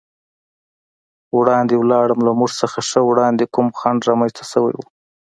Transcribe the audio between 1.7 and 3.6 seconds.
ولاړم، له موږ څخه ښه وړاندې